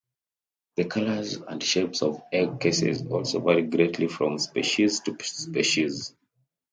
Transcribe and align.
The 0.77 0.85
colours 0.85 1.35
and 1.35 1.61
shapes 1.61 2.01
of 2.01 2.23
egg 2.31 2.59
cases 2.59 3.05
also 3.05 3.39
vary 3.39 3.61
greatly 3.61 4.07
from 4.07 4.39
species 4.39 4.99
to 5.01 5.15
species. 5.23 6.15